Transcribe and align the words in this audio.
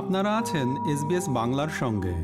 আপনারা 0.00 0.30
আছেন 0.36 0.68
এসবিএস 0.92 1.26
বাংলার 1.28 1.72
সঙ্গে। 1.82 2.14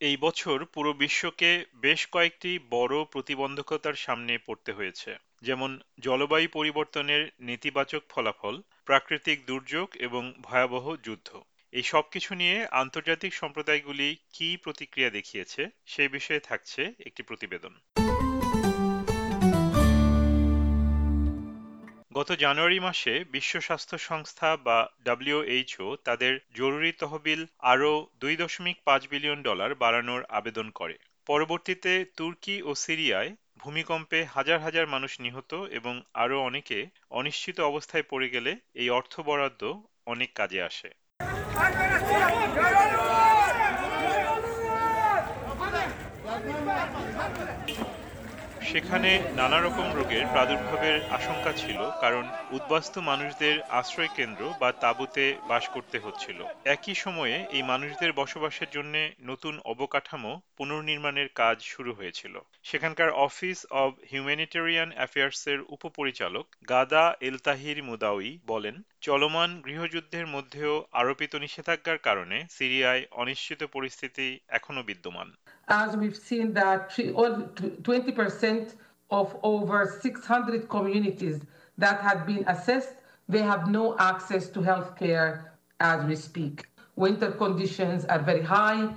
এই 0.00 0.16
বছর 0.16 0.64
পুরো 0.64 0.92
বিশ্বকে 0.92 1.50
বেশ 1.74 2.00
কয়েকটি 2.06 2.58
বড় 2.70 3.04
প্রতিবন্ধকতার 3.04 3.94
সামনে 3.94 4.38
পড়তে 4.46 4.72
হয়েছে, 4.72 5.10
যেমন 5.42 5.70
জলবায়ু 6.00 6.48
পরিবর্তনের 6.52 7.22
নেতিবাচক 7.40 8.02
ফলাফল, 8.08 8.54
প্রাকৃতিক 8.86 9.38
দুর্যোগ 9.46 9.88
এবং 9.96 10.22
ভয়াবহ 10.42 10.96
যুদ্ধ। 10.96 11.28
এই 11.72 11.82
সব 11.82 12.04
কিছু 12.10 12.34
নিয়ে 12.34 12.56
আন্তর্জাতিক 12.82 13.32
সম্প্রদায়গুলি 13.34 14.08
কি 14.32 14.48
প্রতিক্রিয়া 14.56 15.10
দেখিয়েছে 15.10 15.62
সেই 15.86 16.08
বিষয়ে 16.08 16.40
থাকছে 16.40 16.82
একটি 17.06 17.22
প্রতিবেদন। 17.22 17.72
গত 22.18 22.30
জানুয়ারি 22.44 22.78
মাসে 22.80 23.12
বিশ্ব 23.34 23.54
স্বাস্থ্য 23.60 23.96
সংস্থা 24.08 24.48
বা 24.66 24.78
ডাব্লিউএইচও 25.04 25.88
তাদের 26.06 26.32
জরুরি 26.54 26.92
তহবিল 26.92 27.40
আরও 27.72 27.92
দুই 28.20 28.34
দশমিক 28.36 28.76
পাঁচ 28.84 29.02
বিলিয়ন 29.10 29.40
ডলার 29.42 29.70
বাড়ানোর 29.74 30.22
আবেদন 30.38 30.66
করে। 30.70 30.96
পরবর্তীতে 31.26 31.92
তুর্কি 32.16 32.56
ও 32.62 32.70
সিরিয়ায় 32.84 33.30
ভূমিকম্পে 33.58 34.18
হাজার 34.34 34.58
হাজার 34.60 34.86
মানুষ 34.86 35.12
নিহত 35.24 35.52
এবং 35.78 35.94
আরও 36.14 36.36
অনেকে 36.40 36.78
অনিশ্চিত 37.10 37.56
অবস্থায় 37.60 38.04
পড়ে 38.10 38.28
গেলে 38.34 38.52
এই 38.74 38.88
অর্থ 38.90 39.14
বরাদ্দ 39.20 39.62
অনেক 40.06 40.30
কাজে 40.34 40.60
আসে। 40.68 40.88
সেখানে 48.62 49.10
নানা 49.36 49.58
রকম 49.60 49.86
রোগের 49.94 50.24
প্রাদুর্ভাবের 50.26 50.96
আশঙ্কা 51.10 51.52
ছিল, 51.52 51.80
কারণ 52.00 52.24
উদ্বাস্তু 52.50 52.98
মানুষদের 53.00 53.56
আশ্রয় 53.70 54.12
কেন্দ্র 54.16 54.42
বা 54.60 54.68
তাঁবুতে 54.72 55.24
বাস 55.48 55.64
করতে 55.68 55.96
হচ্ছিল। 55.98 56.38
একই 56.64 56.94
সময়ে 56.94 57.36
এই 57.50 57.62
মানুষদের 57.62 58.10
বসবাসের 58.12 58.70
জন্য 58.70 58.94
নতুন 59.20 59.54
অবকাঠামো 59.64 60.32
পুনর্নির্মাণের 60.56 61.28
কাজ 61.34 61.56
শুরু 61.62 61.90
হয়েছিল। 61.94 62.34
সেখানকার 62.62 63.10
অফিস 63.10 63.58
অব 63.82 63.90
হিউম্যানিটেরিয়ান 64.10 64.88
অ্যাফেয়ার্সের 64.94 65.60
উপপরিচালক 65.68 66.46
গাদা 66.68 67.04
এলতাহির 67.20 67.78
মুদাউই 67.82 68.32
বলেন 68.46 68.76
চলমান 69.07 69.51
গৃহযুদ্ধের 69.65 70.27
মধ্যেও 70.35 70.73
আরোপিত 71.01 71.33
নিষেধাজ্ঞার 71.45 71.99
কারণে 72.07 72.37
সিরিয়ায় 72.57 73.03
অনিশ্চিত 73.21 73.61
পরিস্থিতি 73.75 74.27
এখনও 74.57 74.83
বিদ্যমান 74.89 75.29
as 75.67 75.95
we've 75.97 76.15
seen 76.15 76.53
that 76.53 76.89
20% 76.91 78.73
of 79.09 79.35
over 79.43 79.79
600 80.01 80.69
communities 80.69 81.41
that 81.77 82.01
had 82.01 82.25
been 82.25 82.43
assessed, 82.47 82.93
they 83.29 83.41
have 83.41 83.69
no 83.69 83.95
access 83.99 84.47
to 84.47 84.61
health 84.61 84.97
care 84.97 85.53
as 85.79 86.05
we 86.05 86.15
speak. 86.15 86.65
Winter 86.95 87.31
conditions 87.31 88.05
are 88.05 88.19
very 88.19 88.41
high. 88.41 88.89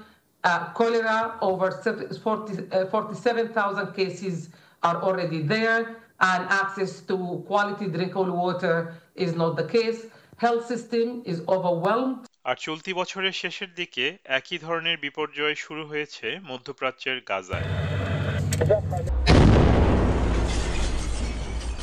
Uh, 0.45 0.73
cholera, 0.73 1.37
over 1.43 1.71
40, 1.71 2.69
uh, 2.73 2.87
47,000 2.87 3.93
cases 3.93 4.49
are 4.83 5.03
already 5.03 5.43
there, 5.43 5.97
And 6.20 6.48
access 6.52 7.02
to 7.02 7.44
quality 7.48 7.88
drinkable 7.88 8.36
water 8.38 8.96
is 9.16 9.36
not 9.36 9.56
the 9.56 9.68
case. 9.68 10.06
Health 10.38 10.66
system 10.66 11.22
is 11.26 11.42
overwhelmed. 11.48 12.18
আর 12.46 12.58
চলতি 12.58 12.92
বছরের 12.94 13.36
শেষের 13.42 13.72
দিকে 13.76 14.06
একই 14.40 14.58
ধরনের 14.58 14.98
বিপর্যয় 14.98 15.56
শুরু 15.56 15.84
হয়েছে 15.86 16.28
মধ্যপ্রাচ্যের 16.50 17.18
গাজায় 17.30 17.68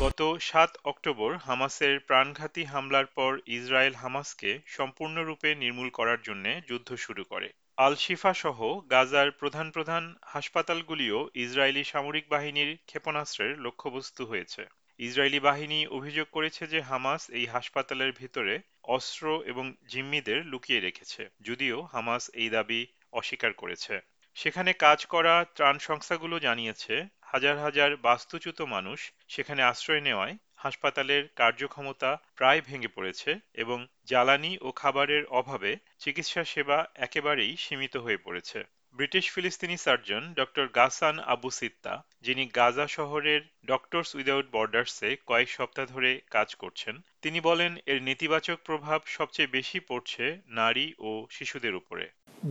গত 0.03 0.21
সাত 0.41 0.71
অক্টোবর 0.85 1.31
হামাসের 1.47 1.95
প্রাণঘাতী 2.01 2.63
হামলার 2.65 3.07
পর 3.17 3.33
ইসরায়েল 3.59 3.95
হামাসকে 4.03 4.51
সম্পূর্ণরূপে 4.77 5.49
নির্মূল 5.55 5.89
করার 5.99 6.21
জন্য 6.23 6.47
যুদ্ধ 6.69 6.89
শুরু 6.97 7.23
করে 7.25 7.49
আল 7.85 7.95
শিফা 7.97 8.33
সহ 8.35 8.59
গাজার 8.91 9.29
প্রধান 9.31 9.67
প্রধান 9.71 10.05
হাসপাতালগুলিও 10.25 11.19
ইসরায়েলি 11.35 11.83
সামরিক 11.85 12.25
বাহিনীর 12.29 12.71
ক্ষেপণাস্ত্রের 12.87 13.53
লক্ষ্যবস্তু 13.59 14.23
হয়েছে। 14.27 14.63
ইসরায়েলি 15.01 15.41
বাহিনী 15.41 15.79
অভিযোগ 15.87 16.27
করেছে 16.33 16.63
যে 16.67 16.81
হামাস 16.81 17.23
এই 17.31 17.47
হাসপাতালের 17.47 18.13
ভিতরে 18.13 18.55
অস্ত্র 18.97 19.25
এবং 19.47 19.65
জিম্মিদের 19.89 20.39
লুকিয়ে 20.45 20.81
রেখেছে, 20.81 21.23
যদিও 21.41 21.77
হামাস 21.93 22.23
এই 22.35 22.49
দাবি 22.51 22.81
অস্বীকার 23.13 23.53
করেছে। 23.53 23.95
সেখানে 24.37 24.71
কাজ 24.73 24.99
করা 25.07 25.35
ত্রাণ 25.57 25.77
সংস্থাগুলো 25.79 26.37
জানিয়েছে, 26.39 26.95
হাজার 27.23 27.57
হাজার 27.59 27.91
বাস্তুচ্যুত 27.97 28.59
মানুষ 28.75 28.99
সেখানে 29.29 29.63
আশ্রয় 29.63 30.01
নেওয়ায় 30.01 30.35
হাসপাতালের 30.63 31.23
কার্যক্ষমতা 31.37 32.11
প্রায় 32.37 32.61
ভেঙে 32.67 32.95
পড়েছে 32.97 33.31
এবং 33.55 33.79
জ্বালানি 34.07 34.53
ও 34.61 34.69
খাবারের 34.81 35.25
অভাবে 35.39 35.73
চিকিৎসা 35.99 36.43
সেবা 36.53 36.79
একেবারেই 37.07 37.53
সীমিত 37.65 37.95
হয়ে 37.97 38.25
পড়েছে। 38.27 38.61
ব্রিটিশ 38.95 39.25
ফিলিস্তিনি 39.35 39.77
surgeon 39.77 40.23
doctor 40.37 40.67
Ghassan 40.69 41.17
Abu 41.35 41.51
Sitta 41.51 41.95
যিনি 42.21 42.45
গাজা 42.59 42.87
শহরের 42.97 43.41
ডক্টরস 43.67 44.11
উইদাউট 44.15 44.47
বর্ডার্সে 44.53 45.11
কয়েক 45.27 45.49
সপ্তাহ 45.51 45.85
ধরে 45.87 46.11
কাজ 46.31 46.49
করছেন 46.55 46.95
তিনি 47.23 47.39
বলেন 47.49 47.73
এর 47.87 47.99
নেতিবাচক 48.09 48.59
প্রভাব 48.65 49.01
সবচেয়ে 49.17 49.55
বেশি 49.57 49.79
পড়ছে 49.81 50.25
নারী 50.61 50.87
ও 50.99 51.11
শিশুদের 51.31 51.75
উপরে। 51.81 52.07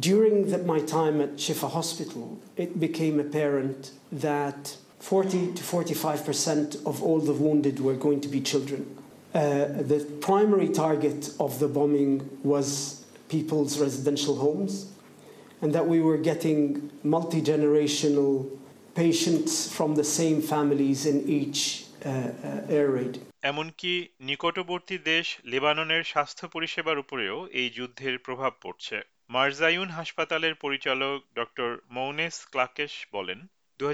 During 0.09 0.35
the, 0.51 0.59
my 0.73 0.81
time 0.97 1.17
at 1.25 1.33
Shifa 1.43 1.69
Hospital, 1.77 2.23
it 2.63 2.71
became 2.85 3.15
apparent 3.25 3.81
that 4.27 4.61
40 5.01 5.53
to 5.53 5.63
45 5.63 6.25
percent 6.25 6.75
of 6.85 7.01
all 7.03 7.19
the 7.19 7.33
wounded 7.33 7.79
were 7.79 7.95
going 7.95 8.21
to 8.21 8.29
be 8.29 8.39
children. 8.41 8.81
Uh, 9.33 9.65
the 9.91 9.99
primary 10.21 10.69
target 10.69 11.33
of 11.39 11.59
the 11.59 11.67
bombing 11.67 12.13
was 12.43 12.67
people's 13.29 13.79
residential 13.79 14.35
homes 14.35 14.91
and 15.61 15.73
that 15.73 15.87
we 15.87 16.01
were 16.01 16.17
getting 16.17 16.91
multi 17.03 17.41
generational 17.41 18.49
patients 18.95 19.71
from 19.71 19.95
the 19.95 20.03
same 20.03 20.41
families 20.41 21.05
in 21.05 21.17
each 21.29 21.85
uh, 22.05 22.09
uh, 22.09 22.75
air 22.77 22.89
raid. 22.91 23.15
এমনকি 23.43 23.93
নিকটবর্তী 24.29 24.97
দেশ 25.11 25.27
লেবাননের 25.51 26.03
স্বাস্থ্য 26.13 26.45
পরিষেবার 26.55 26.97
উপরেও 27.03 27.37
এই 27.59 27.67
যুদ্ধের 27.77 28.15
প্রভাব 28.25 28.53
পড়ছে 28.63 28.97
মার্জায়ুন 29.29 29.89
হাসপাতালের 29.97 30.53
পরিচালক 30.63 31.17
ডক্টর 31.39 31.69
মৌনেস 31.95 32.35
ক্লাকেশ 32.53 32.93
বলেন 33.15 33.39
দু 33.80 33.86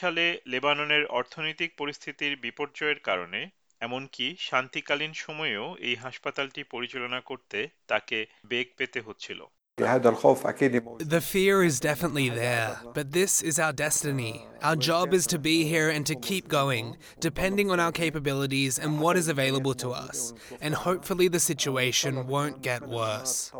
সালে 0.00 0.24
লেবাননের 0.46 1.04
অর্থনৈতিক 1.18 1.70
পরিস্থিতির 1.76 2.32
বিপর্যয়ের 2.36 3.00
কারণে 3.00 3.40
এমনকি 3.80 4.26
শান্তিকালীন 4.38 5.12
সময়েও 5.24 5.66
এই 5.88 5.96
হাসপাতালটি 6.04 6.62
পরিচালনা 6.74 7.20
করতে 7.20 7.58
তাকে 7.86 8.18
বেগ 8.44 8.66
পেতে 8.78 9.00
হচ্ছিল 9.00 9.42
The 9.78 11.20
fear 11.22 11.62
is 11.62 11.76
definitely 11.80 12.30
there, 12.30 12.70
but 12.94 13.12
this 13.12 13.32
is 13.42 13.58
our 13.58 13.74
destiny. 13.74 14.34
Our 14.62 14.74
job 14.74 15.12
is 15.12 15.26
to 15.26 15.38
be 15.38 15.64
here 15.64 15.90
and 15.90 16.04
to 16.06 16.14
keep 16.28 16.44
going, 16.48 16.96
depending 17.20 17.70
on 17.70 17.78
our 17.78 17.92
capabilities 17.92 18.78
and 18.78 18.90
what 18.98 19.14
is 19.18 19.28
available 19.28 19.74
to 19.74 19.88
us. 20.06 20.32
And 20.62 20.74
hopefully 20.86 21.28
the 21.28 21.40
situation 21.40 22.26
won't 22.26 22.62
get 22.62 22.80
worse. 22.88 23.52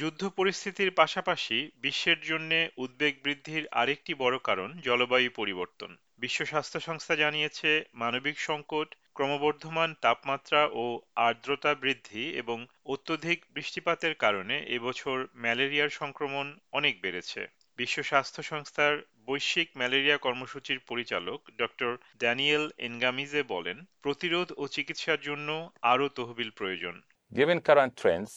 যুদ্ধ 0.00 0.22
পরিস্থিতির 0.28 0.90
পাশাপাশি 0.90 1.70
বিশ্বের 1.76 2.20
জন্য 2.20 2.52
উদ্বেগ 2.76 3.14
বৃদ্ধির 3.24 3.64
আরেকটি 3.80 4.12
বড় 4.14 4.36
কারণ 4.38 4.68
জলবায়ু 4.86 5.30
পরিবর্তন। 5.34 5.90
বিশ্ব 6.18 6.44
স্বাস্থ্য 6.44 6.80
সংস্থা 6.80 7.14
জানিয়েছে 7.16 7.84
মানবিক 7.94 8.36
সংকট 8.38 8.88
ক্রমবর্ধমান 9.14 9.90
তাপমাত্রা 10.00 10.68
ও 10.72 10.84
আর্দ্রতা 11.16 11.74
বৃদ্ধি 11.74 12.24
এবং 12.42 12.58
অত্যধিক 12.84 13.38
বৃষ্টিপাতের 13.54 14.14
কারণে 14.14 14.56
এবছর 14.76 15.16
ম্যালেরিয়ার 15.34 15.90
সংক্রমণ 16.00 16.46
অনেক 16.72 16.94
বেড়েছে। 17.02 17.40
বিশ্ব 17.78 18.02
স্বাস্থ্য 18.02 18.42
সংস্থার 18.42 18.94
বৈশ্বিক 19.26 19.68
ম্যালেরিয়া 19.76 20.18
কর্মসূচির 20.18 20.78
পরিচালক 20.88 21.40
ডক্টর 21.58 21.90
ড্যানিয়েল 22.18 22.64
এনগামিজে 22.78 23.42
বলেন 23.42 23.76
প্রতিরোধ 24.02 24.48
ও 24.56 24.62
চিকিৎসার 24.66 25.20
জন্য 25.20 25.48
আরও 25.82 26.06
তহবিল 26.08 26.50
প্রয়োজন। 26.50 26.94
Given 27.32 27.58
current 27.68 27.94
trends, 28.02 28.32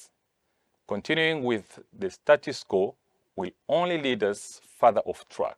continuing 0.87 1.43
with 1.43 1.79
the 1.97 2.09
status 2.09 2.63
quo 2.63 2.95
will 3.35 3.51
only 3.67 4.01
lead 4.01 4.23
us 4.23 4.61
further 4.79 5.01
off 5.05 5.27
track. 5.29 5.57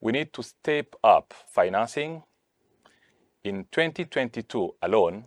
We 0.00 0.12
need 0.12 0.32
to 0.34 0.42
step 0.42 0.94
up 1.04 1.34
financing 1.48 2.22
in 3.44 3.64
2022 3.70 4.74
alone, 4.82 5.24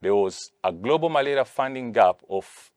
there 0.00 0.14
was 0.14 0.50
a 0.62 0.70
global 0.72 1.08
malaria 1.08 1.44
funding 1.44 1.92
gap 1.92 2.20
of 2.28 2.70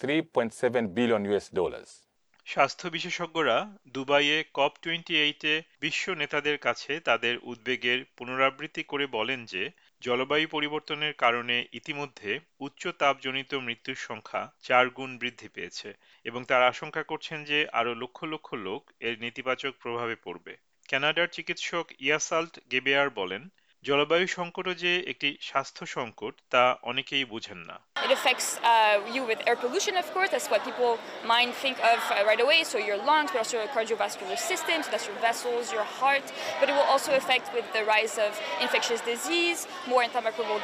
3.7 0.00 0.94
billion 0.94 1.24
US 1.32 1.48
dollars. 1.48 2.06
স্বাস্থ্য 2.50 2.86
বিশেষজ্ঞরা 2.90 3.56
দুবাইয়ে 3.88 4.36
COP 4.54 4.72
twenty 4.82 5.14
এইটে 5.16 5.52
বিশ্ব 5.80 6.04
নেতাদের 6.14 6.56
কাছে 6.58 6.92
তাদের 7.00 7.34
উদ্বেগের 7.42 7.98
পুনরাবৃত্তি 8.16 8.82
করে 8.82 9.04
বলেন 9.06 9.40
যে, 9.44 9.62
জলবায়ু 10.02 10.46
পরিবর্তনের 10.48 11.14
কারণে 11.14 11.56
ইতিমধ্যে 11.72 12.30
উচ্চ 12.60 12.82
তাপজনিত 12.98 13.52
মৃত্যুর 13.54 13.98
সংখ্যা 14.08 14.42
চার 14.62 14.84
গুণ 14.90 15.10
বৃদ্ধি 15.18 15.48
পেয়েছে 15.48 15.88
এবং 16.24 16.40
তারা 16.44 16.64
আশঙ্কা 16.66 17.02
করছেন 17.02 17.38
যে 17.44 17.58
আরও 17.72 17.92
লক্ষ 17.94 18.18
লক্ষ 18.24 18.48
লোক 18.66 18.82
এর 19.00 19.14
নেতিবাচক 19.20 19.72
প্রভাবে 19.80 20.16
পড়বে। 20.24 20.52
কানাডার 20.88 21.28
চিকিৎসক 21.28 21.86
ইয়াসাল্ট 22.00 22.54
গেবেয়ার 22.70 23.08
বলেন 23.10 23.42
জলবায়ু 23.83 24.25
সংকটও 24.37 24.73
যে 24.83 24.91
একটি 25.11 25.29
স্বাস্থ্য 25.49 25.83
সংকট 25.95 26.33
তা 26.53 26.63
অনেকেই 26.91 27.23
বুঝেন 27.31 27.59
না 27.69 27.77
It 28.05 28.05
It 28.05 28.11
affects 28.19 28.59
uh, 28.63 28.99
you 29.15 29.23
with 29.31 29.39
air 29.47 29.57
pollution, 29.63 29.93
of 30.03 30.07
course. 30.13 30.29
That's 30.33 30.49
what 30.53 30.61
people 30.69 30.91
mind 31.33 31.51
think 31.63 31.77
of 31.93 31.99
uh, 32.05 32.23
right 32.29 32.41
away. 32.45 32.59
So 32.71 32.77
your 32.77 32.99
lungs, 33.09 33.29
but 33.31 33.39
also 33.43 33.55
your 33.61 33.67
cardiovascular 33.75 34.37
system. 34.37 34.77
So 34.83 34.89
that's 34.93 35.07
your 35.09 35.19
vessels, 35.29 35.63
your 35.77 35.87
heart. 35.99 36.27
But 36.59 36.65
it 36.69 36.73
will 36.77 36.89
also 36.93 37.11
affect 37.21 37.45
with 37.57 37.67
the 37.77 37.83
rise 37.95 38.15
of 38.25 38.31
infectious 38.65 39.01
disease, 39.13 39.59
more 39.91 40.01
antimicrobial 40.07 40.59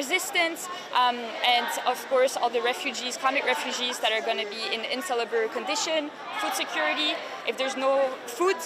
resistance, 0.00 0.60
um, 1.02 1.16
and 1.56 1.70
of 1.92 1.98
course 2.12 2.32
all 2.40 2.50
the 2.58 2.64
refugees, 2.72 3.12
climate 3.24 3.44
refugees 3.54 3.94
that 4.02 4.12
are 4.16 4.24
going 4.28 4.40
to 4.44 4.50
be 4.56 4.62
in 4.74 4.80
insalubre 4.96 5.42
condition, 5.58 6.00
food 6.40 6.54
security. 6.62 7.10
If 7.50 7.54
there's 7.58 7.76
no 7.86 7.92
food, 8.38 8.58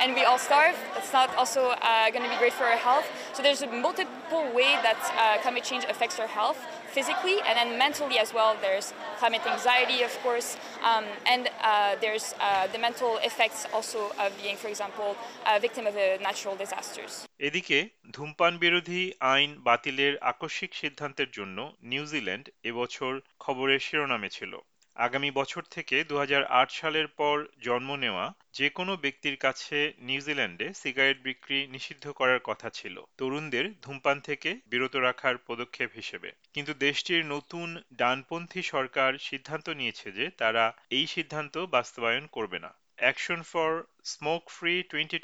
and 0.00 0.14
we 0.14 0.22
all 0.24 0.38
starve, 0.38 0.76
that's 0.94 1.12
not 1.12 1.34
also 1.36 1.74
uh, 1.82 2.10
going 2.10 2.22
to 2.22 2.30
be 2.30 2.38
great 2.38 2.52
for 2.52 2.64
our 2.64 2.76
health. 2.76 3.06
So 3.33 3.41
there's 3.41 3.63
a 3.63 3.67
multiple 3.67 4.45
way 4.53 4.71
that 4.87 5.01
uh, 5.17 5.41
climate 5.41 5.63
change 5.63 5.85
affects 5.85 6.19
our 6.19 6.27
health 6.27 6.59
physically 6.91 7.37
and 7.47 7.57
then 7.57 7.79
mentally 7.79 8.19
as 8.19 8.31
well. 8.31 8.55
There's 8.61 8.93
climate 9.17 9.41
anxiety, 9.47 10.03
of 10.03 10.13
course, 10.21 10.55
um, 10.83 11.05
and 11.25 11.49
uh, 11.63 11.95
there's 11.99 12.35
uh, 12.39 12.67
the 12.67 12.77
mental 12.77 13.17
effects 13.23 13.65
also 13.73 14.11
of 14.19 14.29
being, 14.39 14.55
for 14.55 14.67
example, 14.67 15.17
a 15.47 15.59
victim 15.59 15.87
of 15.87 15.95
a 15.97 16.19
natural 16.21 16.55
disasters. 16.63 17.11
এদিকে 17.47 17.77
ধূমপান 18.15 18.53
বিরোধী 18.63 19.01
আইন 19.33 19.51
বাতিলের 19.67 20.13
আকস্মিক 20.31 20.71
সিদ্ধান্তের 20.81 21.29
জন্য 21.37 21.57
New Zealand 21.91 22.45
এবছর 22.69 23.13
খবরের 23.43 23.79
শিরোনামে 23.87 24.29
ছিল 24.37 24.53
আগামী 24.95 25.31
বছর 25.31 25.61
থেকে 25.71 26.03
দু 26.03 26.17
হাজার 26.17 26.45
আট 26.45 26.71
সালের 26.71 27.07
পর 27.07 27.47
জন্ম 27.61 27.95
নেওয়া 27.95 28.33
যে 28.53 28.69
কোনো 28.69 28.97
ব্যক্তির 28.97 29.37
কাছে 29.37 29.93
নিউজিল্যান্ডে 29.99 30.73
সিগারেট 30.73 31.21
বিক্রি 31.21 31.67
নিষিদ্ধ 31.67 32.11
করার 32.11 32.39
কথা 32.39 32.69
ছিল। 32.69 33.01
তরুণদের 33.17 33.79
ধূমপান 33.81 34.19
থেকে 34.19 34.59
বিরত 34.67 34.95
রাখার 34.95 35.35
পদক্ষেপ 35.47 35.89
হিসেবে। 35.95 36.31
কিন্তু 36.53 36.73
দেশটির 36.73 37.25
নতুন 37.25 37.81
ডানপন্থী 37.93 38.61
সরকার 38.61 39.17
সিদ্ধান্ত 39.17 39.69
নিয়েছে 39.69 40.11
যে 40.11 40.29
তারা 40.29 40.73
এই 40.89 41.07
সিদ্ধান্ত 41.07 41.57
বাস্তবায়ন 41.57 42.27
করবে 42.27 42.59
না। 42.59 42.73
Action 42.97 43.41
for 43.41 43.83
smoke 44.03 44.49
free 44.49 44.83
twenty 44.83 45.19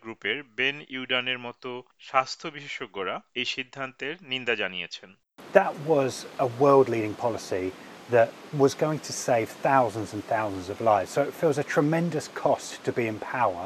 গ্রুপের 0.00 0.42
বেন 0.42 0.84
ইউডানের 0.88 1.38
মতো 1.38 1.82
স্বাস্থ্য 1.98 2.48
বিশেষজ্ঞরা 2.48 3.20
এই 3.34 3.44
সিদ্ধান্তের 3.44 4.16
নিন্দা 4.22 4.54
জানিয়েছেন। 4.54 5.16
That 5.54 5.72
was 5.88 6.12
a 6.38 6.48
world 6.60 6.88
leading 6.88 7.14
policy 7.22 7.70
that 8.12 8.30
was 8.54 8.72
going 8.74 9.00
to 9.00 9.12
save 9.28 9.48
thousands 9.62 10.08
and 10.14 10.22
thousands 10.26 10.66
of 10.68 10.76
lives. 10.82 11.10
So 11.10 11.20
it 11.22 11.34
feels 11.34 11.58
a 11.58 11.66
tremendous 11.66 12.26
cost 12.44 12.68
to 12.86 12.90
be 12.92 13.04
in 13.06 13.18
power 13.18 13.64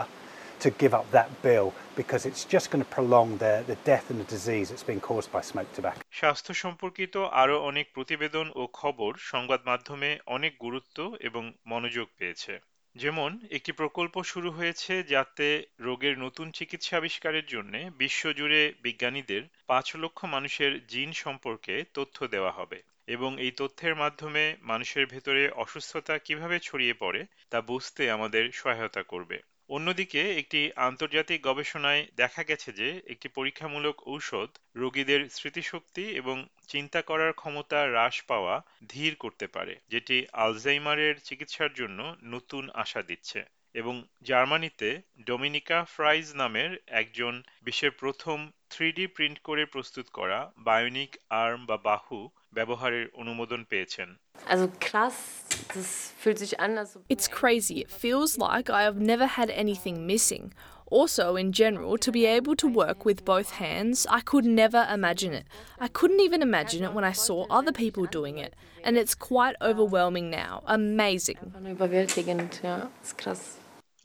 to 0.60 0.70
give 0.72 0.94
up 0.94 1.06
that 1.10 1.31
bill 1.43 1.69
because 1.96 2.22
it's 2.25 2.44
just 2.46 2.70
going 2.70 2.82
to 2.82 2.90
prolong 2.90 3.28
the, 3.38 3.54
the 3.66 3.76
death 3.84 4.06
and 4.10 4.19
the 4.19 4.28
disease 4.37 4.66
that's 4.70 4.82
been 4.84 5.00
caused 5.00 5.31
by 5.31 5.43
smoked 5.43 5.75
tobacco. 5.75 6.00
স্বাস্থ্য 6.12 6.52
সম্পর্কিত 6.64 7.14
আরও 7.43 7.56
অনেক 7.70 7.87
প্রতিবেদন 7.94 8.46
ও 8.60 8.62
খবর 8.81 9.10
সংবাদ 9.32 9.60
মাধ্যমে 9.70 10.10
অনেক 10.37 10.52
গুরুত্ব 10.64 10.98
এবং 11.28 11.43
মনোযোগ 11.66 12.06
পেয়েছে 12.19 12.54
যেমন 12.96 13.31
একটি 13.50 13.72
প্রকল্প 13.72 14.14
শুরু 14.22 14.48
হয়েছে 14.58 14.93
যাতে 15.14 15.46
রোগের 15.81 16.14
নতুন 16.25 16.46
চিকিৎসা 16.58 16.94
আবিষ্কারের 17.00 17.46
জন্য 17.54 17.75
বিশ্বজুড়ে 18.02 18.60
বিজ্ঞানীদের 18.82 19.43
পাঁচ 19.66 19.87
লক্ষ 20.02 20.19
মানুষের 20.34 20.72
জিন 20.87 21.10
সম্পর্কে 21.25 21.75
তথ্য 21.94 22.16
দেওয়া 22.34 22.52
হবে 22.58 22.78
এবং 23.08 23.41
এই 23.41 23.50
তথ্যের 23.50 23.94
মাধ্যমে 23.94 24.56
মানুষের 24.62 25.06
ভেতরে 25.06 25.50
অসুস্থতা 25.50 26.19
কীভাবে 26.19 26.58
ছড়িয়ে 26.58 26.94
পড়ে 26.94 27.26
তা 27.50 27.61
বুঝতে 27.61 28.11
আমাদের 28.11 28.53
সহায়তা 28.53 29.03
করবে। 29.03 29.43
অন্যদিকে 29.70 30.37
একটি 30.37 30.70
আন্তর্জাতিক 30.76 31.43
গবেষণায় 31.43 32.06
দেখা 32.17 32.44
গেছে 32.44 32.73
যে 32.73 33.00
একটি 33.06 33.29
পরীক্ষামূলক 33.29 34.08
ঔষধ 34.08 34.49
রোগীদের 34.76 35.29
স্মৃতিশক্তি 35.29 36.03
এবং 36.03 36.47
চিন্তা 36.69 37.03
করার 37.03 37.32
ক্ষমতা 37.32 37.82
হ্রাস 37.82 38.23
পাওয়া 38.23 38.62
ধীর 38.88 39.14
করতে 39.14 39.47
পারে, 39.47 39.76
যেটি 39.88 40.26
আলজাইমারের 40.32 41.20
চিকিৎসার 41.20 41.73
জন্য 41.73 42.17
নতুন 42.25 42.70
আশা 42.75 43.03
দিচ্ছে। 43.03 43.44
এবং 43.75 44.05
জার্মানিতে 44.23 45.00
ডোমিনিকা 45.26 45.85
ফ্রাইজ 45.85 46.35
নামের 46.35 46.76
একজন 46.87 47.43
বিশ্বের 47.62 47.91
প্রথম 47.91 48.50
থ্রি 48.70 49.06
প্রিন্ট 49.06 49.38
করে 49.38 49.67
প্রস্তুত 49.67 50.06
করা 50.12 50.53
বায়োনিক 50.58 51.17
আর্ম 51.31 51.67
বা 51.67 51.76
বাহু 51.76 52.29
ব্যবহারের 52.57 53.06
অনুমোদন 53.22 53.62
পেয়েছেন 53.72 54.10
Also 54.54 54.68
krass, 54.88 55.16
das 55.74 55.89
fühlt 56.22 56.39
sich 56.44 56.54
an, 56.60 56.72
als 56.81 56.92
It's 57.13 57.28
crazy. 57.42 57.75
It 57.86 57.92
feels 58.04 58.31
like 58.48 58.68
I 58.80 58.81
have 58.88 59.00
never 59.12 59.28
had 59.39 59.50
anything 59.63 59.95
missing. 60.13 60.45
Also, 60.92 61.38
in 61.38 61.54
general, 61.54 61.98
to 61.98 62.12
be 62.12 62.25
able 62.25 62.56
to 62.57 62.68
work 62.68 63.06
with 63.06 63.24
both 63.24 63.51
hands, 63.51 64.06
I 64.18 64.19
could 64.19 64.44
never 64.44 64.86
imagine 64.98 65.33
it. 65.33 65.45
I 65.80 65.88
couldn't 65.88 66.19
even 66.19 66.42
imagine 66.42 66.83
it 66.83 66.92
when 66.92 67.06
I 67.06 67.13
saw 67.13 67.38
other 67.50 67.72
people 67.72 68.06
doing 68.19 68.38
it. 68.38 68.54
And 68.83 68.98
it's 68.98 69.16
quite 69.16 69.56
overwhelming 69.62 70.30
now. 70.30 70.54
Amazing. 70.66 71.39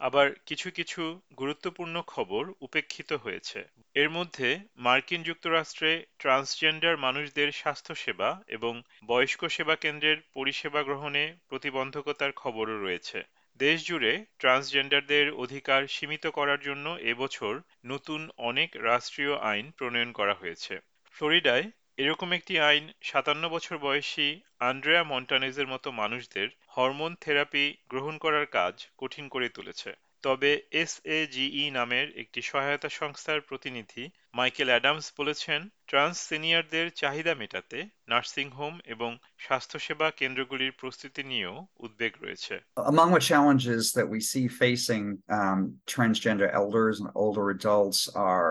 আবার 0.02 0.26
কিছু 0.46 0.68
কিছু 0.70 1.02
গুরুত্বপূর্ণ 1.36 1.96
খবর 2.06 2.42
উপেক্ষিত 2.60 3.10
হয়েছে। 3.12 3.58
এর 3.94 4.08
মধ্যে 4.10 4.48
মার্কিন 4.76 5.20
যুক্তরাষ্ট্রে 5.22 5.90
ট্রান্সজেন্ডার 6.18 6.94
মানুষদের 6.96 7.48
স্বাস্থ্যসেবা 7.52 8.30
এবং 8.48 8.72
বয়স্ক 9.06 9.40
সেবা 9.48 9.74
কেন্দ্রের 9.76 10.18
পরিষেবা 10.34 10.80
গ্রহণে 10.82 11.24
প্রতিবন্ধকতার 11.48 12.32
খবরও 12.32 12.76
রয়েছে। 12.78 13.18
দেশ 13.60 13.78
জুড়ে 13.86 14.12
ট্রান্সজেন্ডারদের 14.38 15.26
অধিকার 15.34 15.80
সীমিত 15.86 16.24
করার 16.26 16.60
জন্য 16.60 16.86
এবছর 17.02 17.52
নতুন 17.84 18.20
অনেক 18.40 18.70
রাষ্ট্রীয় 18.82 19.34
আইন 19.42 19.66
প্রণয়ন 19.70 20.10
করা 20.12 20.34
হয়েছে। 20.34 20.74
ফ্লোরিডায় 21.16 21.66
এরকম 21.96 22.28
একটি 22.32 22.54
আইন 22.60 22.84
সাতান্ন 23.02 23.44
বছর 23.48 23.78
বয়সী 23.78 24.28
আন্ড্রেয়া 24.60 25.02
মন্টানেজের 25.04 25.66
মতো 25.66 25.88
মানুষদের 25.92 26.48
হরমোন 26.76 27.12
থেরাপি 27.20 27.64
গ্রহণ 27.88 28.14
করার 28.18 28.46
কাজ 28.58 28.74
কঠিন 28.98 29.24
করে 29.28 29.48
তুলেছে 29.48 29.90
তবে 30.22 30.50
এসএজিই 30.82 31.66
নামের 31.70 32.06
একটি 32.16 32.40
সহায়তা 32.42 32.88
সংস্থার 33.00 33.40
প্রতিনিধি 33.40 34.04
মাইকেল 34.34 34.68
অ্যাডামস 34.72 35.06
বলেছেন 35.18 35.60
ট্রান্স 35.86 36.16
সিনিয়রদের 36.28 36.86
চাহিদা 37.00 37.34
মেটাতে 37.34 37.78
নার্সিং 38.08 38.46
হোম 38.58 38.74
এবং 38.84 39.10
স্বাস্থ্যসেবা 39.38 40.06
কেন্দ্রগুলির 40.20 40.72
প্রস্তুতি 40.80 41.22
নিয়েও 41.30 41.56
উদ্বেগ 41.84 42.12
রয়েছে 42.24 42.54
Among 42.94 43.10
the 43.16 43.24
challenges 43.30 43.82
that 43.96 44.08
we 44.14 44.20
see 44.30 44.46
facing 44.62 45.04
um, 45.38 45.58
transgender 45.94 46.48
elders 46.60 46.94
and 47.00 47.08
older 47.22 47.46
adults 47.56 48.00
are 48.30 48.50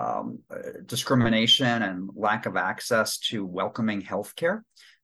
um, 0.00 0.26
discrimination 0.86 1.76
and 1.88 1.98
lack 2.26 2.42
of 2.50 2.54
access 2.70 3.08
to 3.28 3.36
welcoming 3.60 4.00
healthcare 4.12 4.58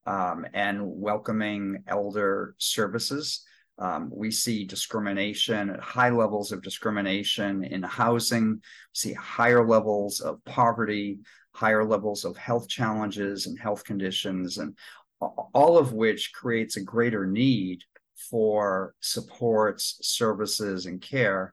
um, 0.09 0.47
and 0.55 0.81
welcoming 0.83 1.85
elder 1.87 2.55
services. 2.57 3.45
Um, 3.79 4.11
we 4.12 4.31
see 4.31 4.65
discrimination 4.65 5.77
high 5.81 6.09
levels 6.09 6.50
of 6.50 6.62
discrimination 6.62 7.62
in 7.62 7.83
housing, 7.83 8.55
we 8.55 8.61
see 8.95 9.12
higher 9.12 9.65
levels 9.65 10.21
of 10.21 10.43
poverty, 10.45 11.21
higher 11.53 11.85
levels 11.85 12.25
of 12.25 12.37
health 12.37 12.69
challenges 12.69 13.47
and 13.47 13.59
health 13.59 13.85
conditions, 13.85 14.59
and 14.59 14.77
all 15.21 15.77
of 15.77 15.93
which 15.93 16.33
creates 16.33 16.77
a 16.77 16.83
greater 16.83 17.27
need 17.27 17.85
for 18.31 18.95
supports, 19.00 19.99
services, 20.00 20.87
and 20.87 21.03
care. 21.03 21.53